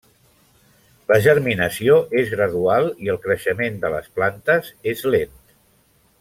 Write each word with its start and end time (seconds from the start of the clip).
La 1.11 1.17
germinació 1.25 1.97
és 2.21 2.31
gradual 2.31 2.89
i 3.09 3.11
el 3.15 3.19
creixement 3.27 3.79
de 3.85 3.93
les 3.97 4.09
plantes 4.17 4.73
és 4.95 5.05
lent. 5.17 5.39